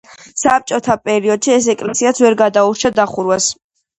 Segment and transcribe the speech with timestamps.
[0.43, 3.51] საბჭოთა პერიოდში ეს ეკლესიაც ვერ გადაურჩა დახურვას.